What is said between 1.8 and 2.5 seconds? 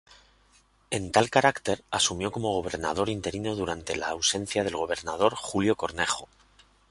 asumió